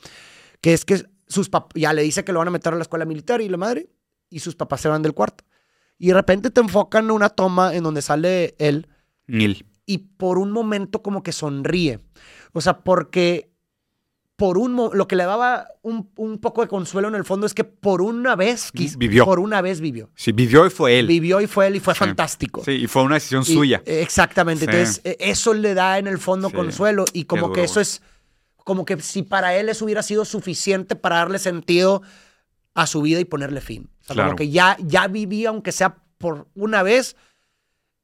[0.61, 3.05] que es que sus ya le dice que lo van a meter a la escuela
[3.05, 3.89] militar y la madre,
[4.29, 5.45] y sus papás se van del cuarto.
[5.97, 8.89] Y de repente te enfocan en una toma en donde sale él
[9.29, 9.65] Nil.
[9.87, 12.01] y por un momento como que sonríe.
[12.53, 13.52] O sea, porque
[14.37, 17.55] por un lo que le daba un, un poco de consuelo en el fondo es
[17.55, 19.25] que por una vez quis- Vivió.
[19.25, 20.11] por una vez vivió.
[20.17, 21.07] Sí, vivió y fue él.
[21.07, 21.99] Vivió y fue él y fue Sí.
[22.01, 22.63] fantástico.
[22.65, 23.83] Sí, y fue una decisión Y- suya.
[23.87, 24.65] Exactamente.
[24.65, 24.71] Sí.
[24.71, 26.55] Entonces, eh, eso le da en el fondo Sí.
[26.57, 28.03] consuelo y como duro, que eso es,
[28.57, 32.03] como que si para él eso hubiera sido suficiente para darle sentido
[32.75, 33.91] a su vida y ponerle fin.
[34.01, 34.31] O sea, Claro.
[34.31, 37.17] Como que ya, ya viví, aunque sea por una vez,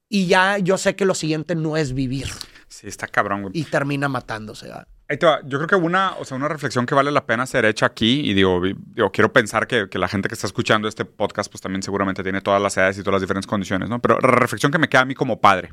[0.08, 2.28] y ya yo sé que lo siguiente no es vivir.
[2.68, 3.52] Sí, está cabrón, güey.
[3.58, 4.68] Y termina matándose.
[4.68, 4.86] ¿va?
[5.08, 5.40] Ahí te va.
[5.44, 8.20] Yo creo que una, o sea, una reflexión que vale la pena ser hecha aquí,
[8.28, 11.62] y digo, digo quiero pensar que, que la gente que está escuchando este podcast, pues
[11.62, 14.00] también seguramente tiene todas las edades y todas las diferentes condiciones, ¿no?
[14.00, 15.70] Pero la reflexión que me queda a mí como padre,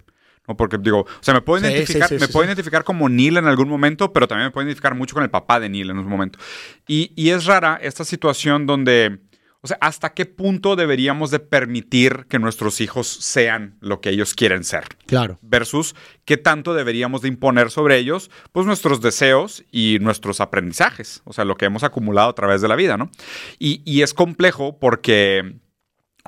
[0.48, 0.56] ¿no?
[0.56, 3.36] Porque digo, o sea, me puedo Sí, identificar, sí, sí, me puedo identificar como Neil
[3.36, 5.98] en algún momento, pero también me puedo identificar mucho con el papá de Neil en
[5.98, 6.39] un momento.
[6.88, 9.19] Y, y es rara esta situación donde,
[9.65, 14.36] o sea, ¿hasta qué punto deberíamos de permitir que nuestros hijos sean lo que ellos
[14.36, 14.84] quieren ser?
[15.08, 15.39] Claro.
[15.41, 21.34] versus qué tanto deberíamos de imponer sobre ellos, pues nuestros deseos y nuestros aprendizajes, o
[21.34, 23.10] sea, lo que hemos acumulado a través de la vida, ¿no?
[23.60, 25.58] Y, y es complejo porque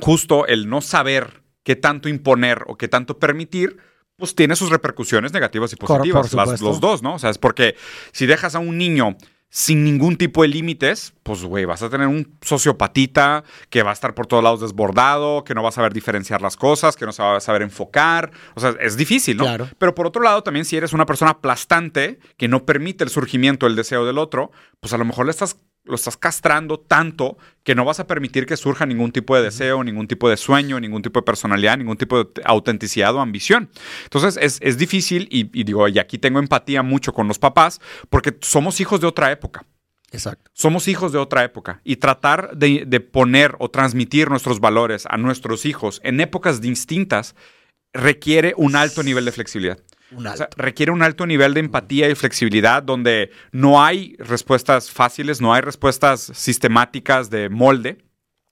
[0.01, 3.77] justo el no saber qué tanto imponer o qué tanto permitir,
[4.15, 7.15] pues tiene sus repercusiones negativas y positivas, por las- los dos, ¿no?
[7.15, 7.75] O sea, es porque
[8.11, 9.15] si dejas a un niño
[9.49, 13.93] sin ningún tipo de límites, pues, güey, vas a tener un sociopatita que va a
[13.93, 17.11] estar por todos lados desbordado, que no va a saber diferenciar las cosas, que no
[17.11, 18.31] se va a saber enfocar.
[18.55, 19.45] O sea, es difícil, ¿no?
[19.45, 19.69] Claro.
[19.77, 23.65] Pero por otro lado, también si eres una persona aplastante que no permite el surgimiento
[23.65, 25.57] del deseo del otro, pues a lo mejor le estás,
[25.87, 29.83] lo estás castrando tanto que no vas a permitir que surja ningún tipo de deseo,
[29.83, 33.69] ningún tipo de sueño, ningún tipo de personalidad, ningún tipo de autenticidad o ambición.
[34.03, 37.81] Entonces es, es difícil y, y digo, y aquí tengo empatía mucho con los papás
[38.09, 39.65] porque somos hijos de otra época.
[40.11, 40.49] Exacto.
[40.53, 45.17] Somos hijos de otra época y tratar de, de poner o transmitir nuestros valores a
[45.17, 47.35] nuestros hijos en épocas distintas
[47.93, 49.79] requiere un alto nivel de flexibilidad.
[50.09, 50.37] Un O alto.
[50.37, 55.53] sea, requiere un alto nivel de empatía y flexibilidad donde no hay respuestas fáciles, no
[55.53, 57.97] hay respuestas sistemáticas de molde,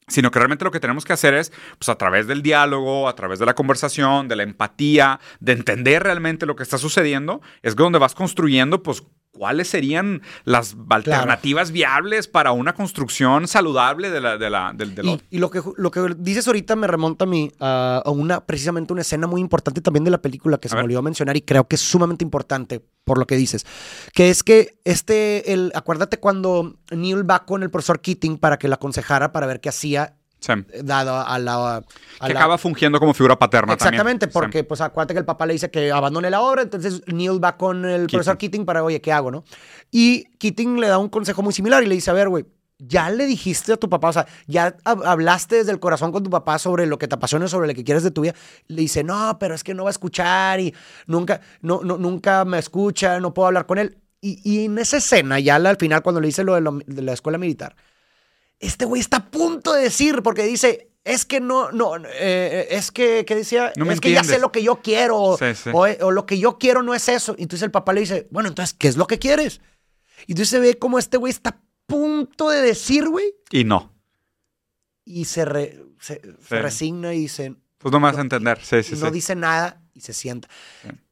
[0.08, 3.15] sino que realmente lo que tenemos que hacer es, pues a través del diálogo, a
[3.15, 7.76] través de la conversación, de la empatía, de entender realmente lo que está sucediendo, es
[7.76, 9.04] donde vas construyendo, pues,
[9.36, 15.06] cuáles serían las alternativas viables para una construcción saludable de la, de la, del, del
[15.06, 18.93] Y, y lo, que, lo que dices ahorita me remonta a mí a, una, precisamente
[18.93, 21.67] una escena muy importante también de la película que se me olvidó mencionar y creo
[21.67, 23.65] que es sumamente importante por lo que dices.
[24.13, 28.67] Que es que este, el, acuérdate cuando Neil va con el profesor Keating para que
[28.67, 30.53] la aconsejara para ver qué hacía Sí.
[30.84, 31.77] dado a la...
[31.77, 31.81] a
[32.27, 34.34] Que la- acaba fungiendo como figura paterna Exactamente, también.
[34.34, 37.58] porque pues acuérdate que el papá le dice que abandone la obra, entonces Neil va
[37.58, 39.43] con el profesor Keating para, oye, ¿qué hago, no?
[39.91, 42.45] Y Keating le da un consejo muy similar y le dice, a ver, güey,
[42.77, 46.23] ya le dijiste a tu papá, o sea, ya hab- hablaste desde el corazón con
[46.23, 48.34] tu papá sobre lo que te apasiona, sobre lo que quieres de tu vida.
[48.67, 50.73] Le dice, no, pero es que no va a escuchar y
[51.08, 53.97] nunca, no, no, nunca me escucha, no puedo hablar con él.
[54.19, 57.01] Y, y en esa escena, ya al final, cuando le dice lo de, lo- de
[57.01, 57.75] la escuela militar,
[58.60, 62.91] este güey está a punto de decir, porque dice, es que no, no, eh, es
[62.91, 63.72] que, ¿qué decía?
[63.76, 65.70] No me es que ya sé lo que yo quiero, o, Sí, sí.
[65.74, 67.36] o- o lo que yo quiero no es eso.
[67.38, 69.62] Y entonces el papá le dice, bueno, entonces, ¿qué es lo que quieres?
[70.28, 73.94] Y entonces se ve como este güey está a punto de decir, güey, Y no.
[75.04, 76.56] y se, re- se, se Sí.
[76.56, 78.60] resigna y dice, Pues no me vas a entender.
[78.63, 80.48] Sí, y sí, no dice nada y se sienta.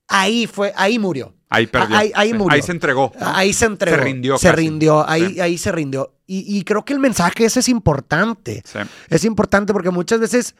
[0.07, 1.33] Ahí fue, ahí murió.
[1.49, 1.95] Ahí perdió.
[1.97, 2.33] Ahí- ahí Sí.
[2.37, 2.55] murió.
[2.55, 3.11] Ahí se entregó.
[3.19, 3.97] Ahí se entregó.
[3.97, 4.57] Se rindió Se casi.
[4.61, 5.07] rindió.
[5.07, 5.39] Ahí, Sí.
[5.39, 6.13] ahí se rindió.
[6.25, 8.63] Y, y creo que el mensaje ese es importante.
[8.65, 8.79] Sí.
[9.09, 10.55] Es importante porque muchas veces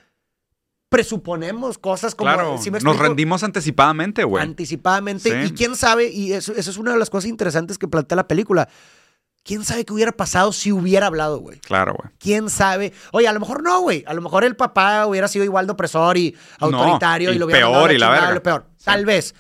[0.90, 2.32] presuponemos cosas como.
[2.32, 4.44] Claro, ¿sí nos rendimos anticipadamente, güey.
[4.44, 5.46] anticipadamente.
[5.46, 8.28] Y quién sabe, y eso, eso es una de las cosas interesantes que plantea la
[8.28, 8.70] película.
[9.46, 11.60] ¿Quién sabe qué hubiera pasado si hubiera hablado, güey?
[11.60, 12.14] Claro, güey.
[12.18, 12.94] ¿Quién sabe?
[13.12, 14.02] Oye, a lo mejor no, güey.
[14.08, 17.48] A lo mejor el papá hubiera sido igual de opresor y autoritario y y lo
[17.48, 18.36] hubiera peor, y la chingada, verga.
[18.36, 18.66] lo peor.
[18.84, 19.34] Tal vez.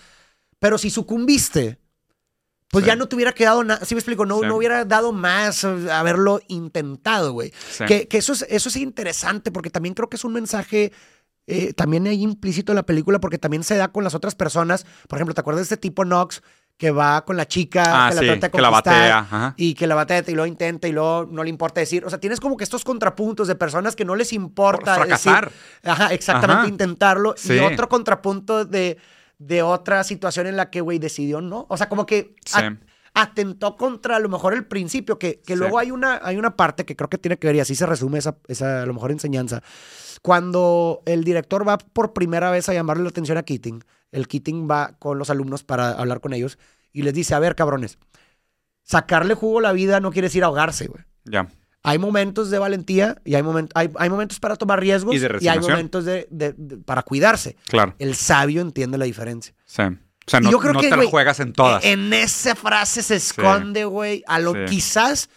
[0.59, 1.79] Pero si sucumbiste,
[2.69, 2.87] pues Sí.
[2.89, 3.85] ya no te hubiera quedado nada.
[3.85, 4.25] ¿Sí me explico?
[4.25, 4.45] No, Sí.
[4.47, 7.53] no hubiera dado más eh, haberlo intentado, güey.
[7.69, 7.85] Sí.
[7.85, 10.91] Que, que eso, es, eso es interesante porque también creo que es un mensaje.
[11.45, 14.85] eh, también hay implícito en la película porque también se da con las otras personas.
[15.09, 16.41] Por ejemplo, ¿te acuerdas de este tipo Knox
[16.77, 19.19] que va con la chica, Ah, que la trata de que la batea.
[19.19, 19.53] Ajá.
[19.57, 22.05] y que la batea y luego intenta y luego no le importa decir.
[22.05, 25.49] O sea, tienes como que estos contrapuntos de personas que no les importa Por fracasar.
[25.51, 26.67] decir- ajá, exactamente, Ajá.
[26.69, 27.35] intentarlo.
[27.43, 28.97] Y otro contrapunto de,
[29.39, 31.65] de otra situación en la que, güey, decidió no.
[31.69, 32.59] O sea, como que Sí.
[32.59, 32.77] at-
[33.15, 35.59] atentó contra a lo mejor el principio, que, que Sí.
[35.59, 37.85] luego hay una, hay una parte que creo que tiene que ver, y así se
[37.85, 39.61] resume esa, esa a lo mejor enseñanza.
[40.21, 44.67] Cuando el director va por primera vez a llamarle la atención a Keating, el Keating
[44.69, 46.57] va con los alumnos para hablar con ellos
[46.91, 47.97] y les dice, a ver, cabrones,
[48.83, 51.03] sacarle jugo a la vida no quiere decir ahogarse, güey.
[51.25, 51.47] Ya.
[51.85, 55.25] Hay momentos de valentía y hay, moment- hay, hay momentos para tomar riesgos Y de
[55.25, 55.71] hay resignación.
[55.71, 57.57] momentos de, de- de- para cuidarse.
[57.67, 57.93] Claro.
[57.99, 59.53] El sabio entiende la diferencia.
[59.65, 59.81] Sí.
[59.81, 61.83] O sea, Y no, yo creo no que, te la güey, juegas en todas.
[61.83, 64.59] En esa frase se esconde, güey, a lo Sí.
[64.69, 65.29] quizás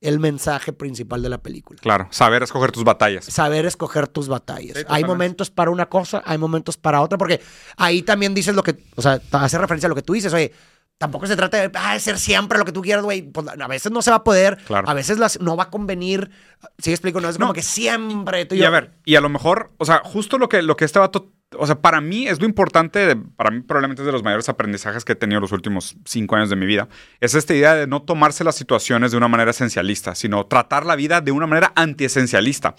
[0.00, 1.80] el mensaje principal de la película.
[1.82, 2.06] Claro.
[2.12, 3.24] Saber escoger tus batallas.
[3.24, 4.76] Saber escoger tus batallas.
[4.78, 7.40] Sí, hay momentos para una cosa, hay momentos para otra, porque
[7.76, 10.52] ahí también dices lo que, o sea, hace referencia a lo que tú dices, oye,
[10.98, 13.22] tampoco se trata de ah, ser siempre lo que tú quieras, güey.
[13.22, 14.88] Pues, a veces no se va a poder, Claro.
[14.88, 16.30] a veces las, no va a convenir.
[16.78, 17.20] ¿Sí explico?
[17.20, 20.02] No es como que siempre tú Y a ver, y a lo mejor, o sea,
[20.04, 23.16] justo lo que, lo que este vato o sea, para mí es lo importante, de-
[23.16, 26.50] para mí probablemente es de los mayores aprendizajes que he tenido los últimos cinco años
[26.50, 26.88] de mi vida,
[27.20, 30.94] es esta idea de no tomarse las situaciones de una manera esencialista, sino tratar la
[30.96, 32.74] vida de una manera antiesencialista.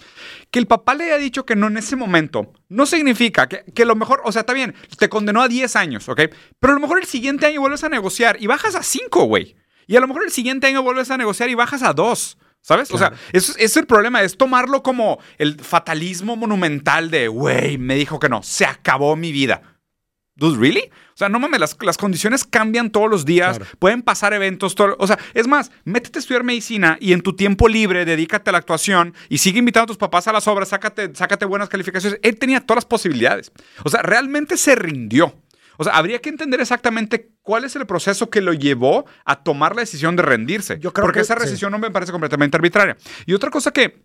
[0.50, 3.84] Que el papá le haya dicho que no en ese momento, no significa que, que
[3.84, 6.20] lo mejor, o sea, está bien, te condenó a 10 años, ¿ok?
[6.60, 9.56] Pero a lo mejor el siguiente año vuelves a negociar y bajas a 5, güey.
[9.86, 12.38] Y a lo mejor el siguiente año vuelves a negociar y bajas a 2.
[12.62, 12.90] ¿Sabes?
[12.92, 17.94] O sea, eso, es el problema, es tomarlo como el fatalismo monumental de, güey, me
[17.94, 19.62] dijo que no, se acabó mi vida.
[20.36, 20.84] Dude, ¿really?
[21.12, 23.70] O sea, no mames, las, las condiciones cambian todos los días, Claro.
[23.78, 27.34] pueden pasar eventos, todo- o sea, es más, métete a estudiar medicina y en tu
[27.36, 30.68] tiempo libre dedícate a la actuación y sigue invitando a tus papás a las obras,
[30.68, 32.18] sácate, sácate buenas calificaciones.
[32.22, 33.52] Él tenía todas las posibilidades.
[33.84, 35.34] O sea, realmente se rindió.
[35.80, 39.74] O sea, habría que entender exactamente cuál es el proceso que lo llevó a tomar
[39.74, 40.78] la decisión de rendirse.
[40.78, 41.40] Yo creo porque que- esa sí.
[41.46, 42.98] decisión no me parece completamente arbitraria.
[43.24, 44.04] Y otra cosa que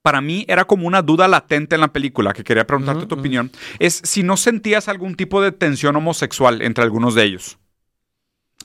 [0.00, 3.50] para mí era como una duda latente en la película, que quería preguntarte tu opinión,
[3.78, 7.58] es si no sentías algún tipo de tensión homosexual entre algunos de ellos.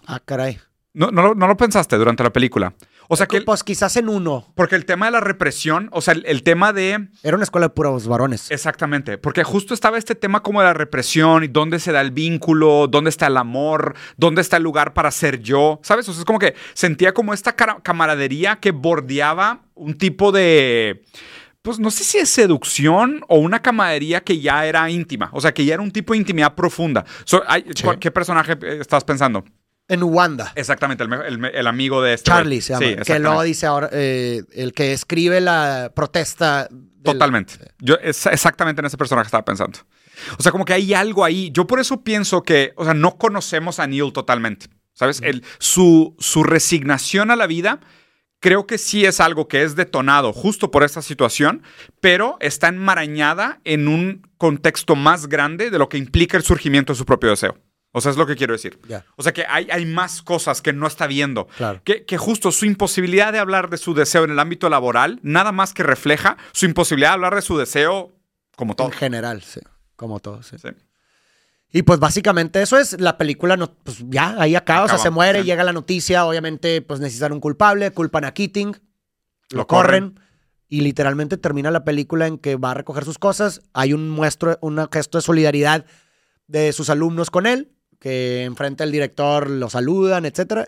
[0.07, 0.59] Ah, caray.
[0.95, 2.73] No, no, lo- no lo pensaste durante la película.
[3.07, 3.41] O sea que...
[3.41, 4.51] Pues quizás en uno.
[4.55, 7.09] porque el tema de la represión, o sea, el, el tema de...
[7.21, 8.49] Era una escuela de puros varones.
[8.49, 12.09] Exactamente, porque justo estaba este tema como de la represión y dónde se da el
[12.09, 16.09] vínculo, dónde está el amor, dónde está el lugar para ser yo, ¿sabes?
[16.09, 21.03] O sea, es como que sentía como esta camaradería que bordeaba un tipo de,
[21.61, 25.53] pues no sé si es seducción o una camaradería que ya era íntima, o sea,
[25.53, 27.05] que ya era un tipo de intimidad profunda.
[27.25, 27.83] So, hay- Sí.
[27.83, 29.43] ¿cuál- ¿Qué personaje eh, estás pensando?
[29.87, 30.51] En Wanda.
[30.55, 32.29] Exactamente, el, amigo de este.
[32.29, 32.85] Charlie se llama.
[32.85, 36.67] Sí, que luego dice ahora, eh, el que escribe la protesta.
[36.69, 37.53] del- Totalmente.
[37.79, 39.79] Yo es exactamente en ese personaje estaba pensando.
[40.39, 41.51] O sea, como que hay algo ahí.
[41.51, 44.67] Yo por eso pienso que, o sea, no conocemos a Neil totalmente.
[44.93, 45.21] ¿Sabes?
[45.21, 47.81] El, su, su resignación a la vida
[48.39, 51.63] creo que sí es algo que es detonado justo por esta situación,
[51.99, 56.97] pero está enmarañada en un contexto más grande de lo que implica el surgimiento de
[56.97, 57.57] su propio deseo.
[57.97, 58.77] O sea, es lo que quiero decir.
[59.15, 61.47] O sea, que hay, hay más cosas que no está viendo.
[61.55, 61.81] Claro.
[61.85, 65.53] Que, que justo su imposibilidad de hablar de su deseo en el ámbito laboral, nada
[65.53, 68.11] más que refleja su imposibilidad de hablar de su deseo
[68.57, 68.87] como todo.
[68.87, 69.61] En general, sí.
[69.95, 70.57] Como todo, sí.
[70.57, 70.67] Sí.
[71.71, 75.09] Y pues básicamente eso es la película, no, pues ya, ahí acaba, o sea, se
[75.09, 75.45] muere, sí.
[75.45, 78.73] llega la noticia, obviamente pues necesitan un culpable, culpan a Keating,
[79.51, 80.25] lo, Lo corren, corren.
[80.67, 84.57] y literalmente termina la película en que va a recoger sus cosas, hay un muestro,
[84.61, 85.85] un gesto de solidaridad
[86.47, 90.67] de sus alumnos con él, que enfrente al director lo saludan, etcétera,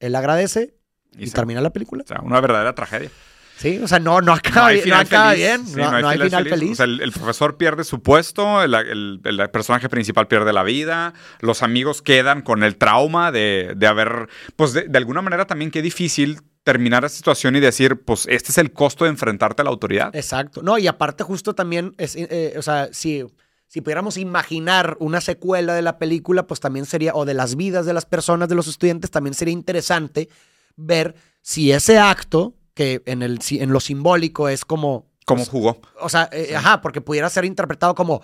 [0.00, 0.74] él agradece
[1.16, 2.02] y, Y se- termina la película.
[2.04, 3.10] O sea, una verdadera tragedia.
[3.56, 6.48] Sí, o sea, no, no acaba, bien- no acaba bien, Sí, no, no hay final
[6.48, 6.72] feliz.
[6.72, 10.64] O sea, el, el profesor pierde su puesto, el, el- el personaje principal pierde la
[10.64, 15.46] vida, los amigos quedan con el trauma de, de haber, pues de, de alguna manera
[15.46, 19.62] también qué difícil terminar esa situación y decir, pues este es el costo de enfrentarte
[19.62, 20.16] a la autoridad.
[20.16, 20.60] Exacto.
[20.62, 23.24] No, y aparte justo también, es, eh, o sea, si,
[23.74, 27.84] si pudiéramos imaginar una secuela de la película, pues también sería, o de las vidas
[27.86, 30.28] de las personas, de los estudiantes, también sería interesante
[30.76, 35.80] ver si ese acto, que en, el, en lo simbólico es como, ¿Cómo jugó?
[36.00, 38.22] o sea, eh, ajá, porque pudiera ser interpretado como,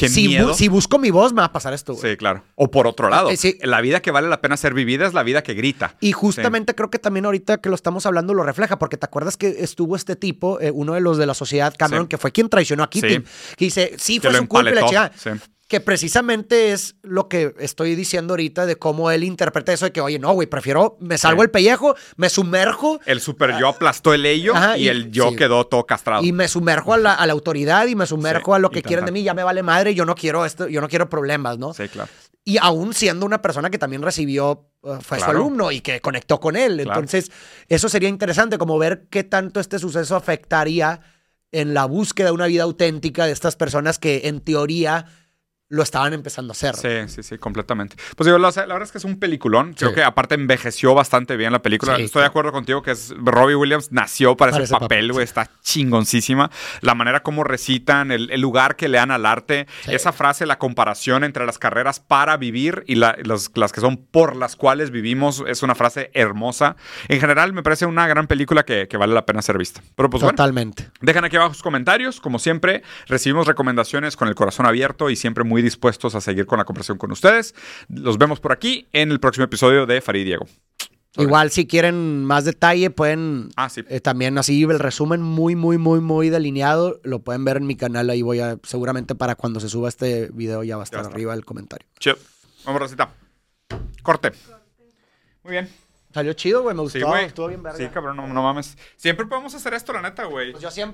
[0.00, 0.54] Qué si, bu- miedo.
[0.54, 1.94] si busco mi voz, me va a pasar esto.
[1.94, 2.12] güey.
[2.12, 2.42] Sí, claro.
[2.54, 3.58] O por otro lado, Eh, sí.
[3.62, 5.94] la vida que vale la pena ser vivida es la vida que grita.
[6.00, 9.36] Y justamente creo que también ahorita que lo estamos hablando lo refleja, porque te acuerdas
[9.36, 12.08] que estuvo este tipo, eh, uno de los de la sociedad Cameron, Sí.
[12.08, 13.24] que fue quien traicionó a Keating,
[13.56, 15.44] que dice, sí, fue su culpa y la empaletó.
[15.70, 20.00] Que precisamente es lo que estoy diciendo ahorita de cómo él interpreta eso de que,
[20.00, 21.44] oye, no, güey, prefiero, me salgo Sí.
[21.44, 25.30] el pellejo, me sumerjo El super yo aplastó el ello Ajá, y, y- el yo
[25.30, 25.36] sí.
[25.36, 26.24] quedó todo castrado.
[26.24, 28.82] y me sumerjo a la, a la autoridad y me sumerjo Sí, a lo que
[28.82, 31.56] quieren de mí, ya me vale madre, yo no quiero esto, yo no quiero problemas,
[31.56, 31.72] ¿no?
[31.72, 32.10] Sí, claro.
[32.44, 36.40] Y aún siendo una persona que también recibió, uh, fue su alumno y que conectó
[36.40, 36.80] con él.
[36.82, 36.98] Claro.
[36.98, 37.30] Entonces,
[37.68, 41.00] eso sería interesante, como ver qué tanto este suceso afectaría
[41.52, 45.06] en la búsqueda de una vida auténtica de estas personas que en teoría
[45.72, 46.74] lo estaban empezando a hacer.
[46.74, 47.94] Sí, sí, sí, completamente.
[48.16, 49.72] Pues digo, la, la verdad es que es un peliculón.
[49.74, 49.94] Creo Sí.
[49.94, 51.94] que aparte envejeció bastante bien la película.
[51.96, 52.30] Sí, Estoy de claro.
[52.30, 55.22] acuerdo contigo que es Robbie Williams nació para, Para ese ese papel, güey.
[55.22, 56.50] Está chingoncísima.
[56.80, 59.66] La manera como recitan, el, el lugar que le dan al arte.
[59.84, 59.94] Sí.
[59.94, 63.96] Esa frase, la comparación entre las carreras para vivir y la- las, las que son
[63.96, 66.74] por las cuales vivimos, es una frase hermosa.
[67.08, 69.80] En general, me parece una gran película que, que vale la pena ser vista.
[69.94, 70.36] Pero pues bueno.
[70.36, 70.90] Totalmente.
[71.00, 72.20] Dejan aquí abajo sus comentarios.
[72.20, 76.58] Como siempre, recibimos recomendaciones con el corazón abierto y siempre muy dispuestos a seguir con
[76.58, 77.54] la conversación con ustedes.
[77.88, 80.46] Los vemos por aquí en el próximo episodio de Farid y Diego.
[81.12, 81.26] Sobre.
[81.26, 83.82] Igual, si quieren más detalle, pueden Ah, sí.
[83.88, 87.00] eh, también así el resumen muy, muy, muy, muy delineado.
[87.02, 88.08] Lo pueden ver en mi canal.
[88.10, 91.02] Ahí voy a, seguramente para cuando se suba este video ya va a estar va
[91.02, 91.14] a estar.
[91.16, 91.88] arriba el comentario.
[91.98, 92.16] Chido.
[92.64, 93.10] Vamos, Rosita.
[94.04, 94.30] Corte.
[95.42, 95.68] Muy bien.
[96.14, 96.74] Salió chido, güey.
[96.74, 96.98] Me gustó.
[96.98, 97.24] Sí, güey.
[97.26, 97.78] Estuvo bien verga.
[97.78, 98.76] Sí, cabrón, no, no mames.
[98.96, 100.52] Siempre podemos hacer esto, la neta, güey.
[100.52, 100.88] Pues yo siempre.